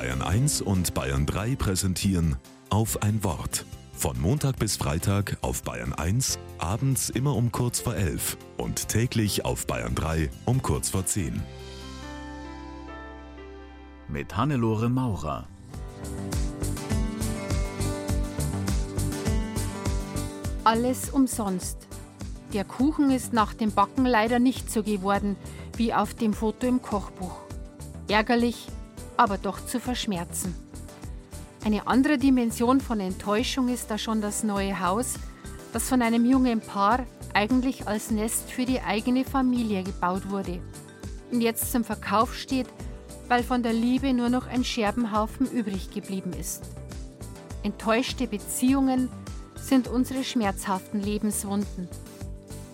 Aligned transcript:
Bayern 0.00 0.22
1 0.22 0.62
und 0.62 0.94
Bayern 0.94 1.26
3 1.26 1.56
präsentieren 1.56 2.36
auf 2.70 3.02
ein 3.02 3.22
Wort. 3.22 3.66
Von 3.92 4.18
Montag 4.18 4.58
bis 4.58 4.78
Freitag 4.78 5.36
auf 5.42 5.62
Bayern 5.62 5.92
1, 5.92 6.38
abends 6.56 7.10
immer 7.10 7.36
um 7.36 7.52
kurz 7.52 7.80
vor 7.80 7.94
11 7.94 8.38
und 8.56 8.88
täglich 8.88 9.44
auf 9.44 9.66
Bayern 9.66 9.94
3 9.94 10.30
um 10.46 10.62
kurz 10.62 10.88
vor 10.88 11.04
10. 11.04 11.42
Mit 14.08 14.34
Hannelore 14.38 14.88
Maurer. 14.88 15.46
Alles 20.64 21.10
umsonst. 21.10 21.76
Der 22.54 22.64
Kuchen 22.64 23.10
ist 23.10 23.34
nach 23.34 23.52
dem 23.52 23.70
Backen 23.70 24.06
leider 24.06 24.38
nicht 24.38 24.72
so 24.72 24.82
geworden 24.82 25.36
wie 25.76 25.92
auf 25.92 26.14
dem 26.14 26.32
Foto 26.32 26.66
im 26.66 26.80
Kochbuch. 26.80 27.36
Ärgerlich, 28.08 28.66
aber 29.16 29.38
doch 29.38 29.64
zu 29.64 29.80
verschmerzen. 29.80 30.54
Eine 31.64 31.86
andere 31.86 32.18
Dimension 32.18 32.80
von 32.80 33.00
Enttäuschung 33.00 33.68
ist 33.68 33.90
da 33.90 33.98
schon 33.98 34.20
das 34.20 34.42
neue 34.42 34.80
Haus, 34.80 35.14
das 35.72 35.88
von 35.88 36.02
einem 36.02 36.24
jungen 36.24 36.60
Paar 36.60 37.06
eigentlich 37.34 37.86
als 37.86 38.10
Nest 38.10 38.50
für 38.50 38.64
die 38.64 38.80
eigene 38.80 39.24
Familie 39.24 39.82
gebaut 39.82 40.30
wurde 40.30 40.60
und 41.30 41.40
jetzt 41.40 41.70
zum 41.70 41.84
Verkauf 41.84 42.34
steht, 42.34 42.66
weil 43.28 43.42
von 43.42 43.62
der 43.62 43.72
Liebe 43.72 44.12
nur 44.12 44.28
noch 44.28 44.46
ein 44.46 44.64
Scherbenhaufen 44.64 45.50
übrig 45.50 45.90
geblieben 45.90 46.32
ist. 46.32 46.62
Enttäuschte 47.62 48.26
Beziehungen 48.26 49.08
sind 49.54 49.86
unsere 49.86 50.24
schmerzhaften 50.24 51.00
Lebenswunden, 51.00 51.88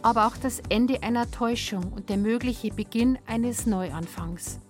aber 0.03 0.27
auch 0.27 0.37
das 0.37 0.63
Ende 0.69 1.03
einer 1.03 1.31
Täuschung 1.31 1.93
und 1.93 2.09
der 2.09 2.17
mögliche 2.17 2.71
Beginn 2.71 3.19
eines 3.27 3.67
Neuanfangs. 3.67 4.61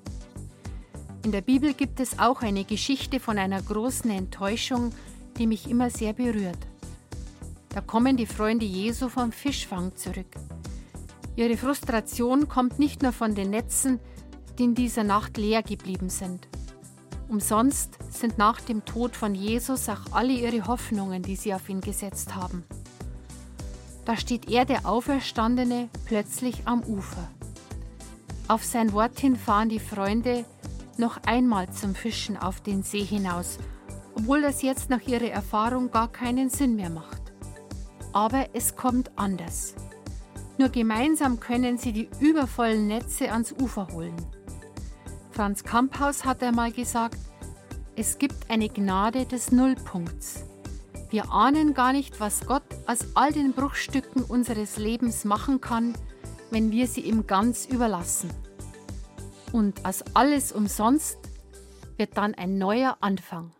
In 1.26 1.32
der 1.32 1.40
Bibel 1.40 1.74
gibt 1.74 1.98
es 1.98 2.20
auch 2.20 2.42
eine 2.42 2.62
Geschichte 2.62 3.18
von 3.18 3.36
einer 3.36 3.60
großen 3.60 4.08
Enttäuschung, 4.12 4.92
die 5.36 5.48
mich 5.48 5.68
immer 5.68 5.90
sehr 5.90 6.12
berührt. 6.12 6.68
Da 7.70 7.80
kommen 7.80 8.16
die 8.16 8.26
Freunde 8.26 8.64
Jesu 8.64 9.08
vom 9.08 9.32
Fischfang 9.32 9.96
zurück. 9.96 10.36
Ihre 11.34 11.56
Frustration 11.56 12.46
kommt 12.46 12.78
nicht 12.78 13.02
nur 13.02 13.10
von 13.10 13.34
den 13.34 13.50
Netzen, 13.50 13.98
die 14.56 14.62
in 14.62 14.76
dieser 14.76 15.02
Nacht 15.02 15.36
leer 15.36 15.64
geblieben 15.64 16.10
sind. 16.10 16.46
Umsonst 17.28 17.98
sind 18.08 18.38
nach 18.38 18.60
dem 18.60 18.84
Tod 18.84 19.16
von 19.16 19.34
Jesus 19.34 19.88
auch 19.88 20.12
alle 20.12 20.32
ihre 20.32 20.68
Hoffnungen, 20.68 21.24
die 21.24 21.34
sie 21.34 21.54
auf 21.54 21.68
ihn 21.68 21.80
gesetzt 21.80 22.36
haben. 22.36 22.62
Da 24.04 24.16
steht 24.16 24.48
er, 24.48 24.64
der 24.64 24.86
Auferstandene, 24.86 25.88
plötzlich 26.04 26.62
am 26.66 26.84
Ufer. 26.84 27.28
Auf 28.46 28.64
sein 28.64 28.92
Wort 28.92 29.18
hin 29.18 29.34
fahren 29.34 29.68
die 29.68 29.80
Freunde 29.80 30.44
noch 30.98 31.18
einmal 31.26 31.70
zum 31.70 31.94
Fischen 31.94 32.36
auf 32.36 32.60
den 32.60 32.82
See 32.82 33.04
hinaus, 33.04 33.58
obwohl 34.14 34.42
das 34.42 34.62
jetzt 34.62 34.90
nach 34.90 35.02
ihrer 35.06 35.30
Erfahrung 35.30 35.90
gar 35.90 36.08
keinen 36.08 36.50
Sinn 36.50 36.76
mehr 36.76 36.90
macht. 36.90 37.22
Aber 38.12 38.46
es 38.54 38.76
kommt 38.76 39.10
anders. 39.16 39.74
Nur 40.58 40.70
gemeinsam 40.70 41.38
können 41.38 41.76
sie 41.76 41.92
die 41.92 42.08
übervollen 42.20 42.86
Netze 42.86 43.30
ans 43.30 43.52
Ufer 43.52 43.88
holen. 43.92 44.16
Franz 45.30 45.64
Kamphaus 45.64 46.24
hat 46.24 46.42
einmal 46.42 46.72
gesagt, 46.72 47.18
es 47.94 48.18
gibt 48.18 48.50
eine 48.50 48.68
Gnade 48.68 49.26
des 49.26 49.52
Nullpunkts. 49.52 50.44
Wir 51.10 51.30
ahnen 51.30 51.74
gar 51.74 51.92
nicht, 51.92 52.20
was 52.20 52.46
Gott 52.46 52.64
aus 52.86 52.98
all 53.14 53.32
den 53.32 53.52
Bruchstücken 53.52 54.24
unseres 54.24 54.76
Lebens 54.76 55.24
machen 55.24 55.60
kann, 55.60 55.94
wenn 56.50 56.70
wir 56.70 56.86
sie 56.86 57.02
ihm 57.02 57.26
ganz 57.26 57.66
überlassen. 57.66 58.30
Und 59.56 59.86
aus 59.86 60.04
alles 60.12 60.52
umsonst 60.52 61.16
wird 61.96 62.18
dann 62.18 62.34
ein 62.34 62.58
neuer 62.58 62.98
Anfang. 63.00 63.56